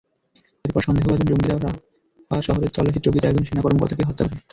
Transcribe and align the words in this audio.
এরপর 0.65 0.81
সন্দেহভাজন 0.81 1.25
জঙ্গিরা 1.29 1.55
রাফা 1.57 2.37
শহরের 2.41 2.73
তল্লাশি 2.75 2.99
চৌকিতে 3.01 3.27
একজন 3.27 3.45
সেনা 3.45 3.61
কর্মকর্তাকে 3.61 4.03
হত্যা 4.05 4.23
করে। 4.25 4.37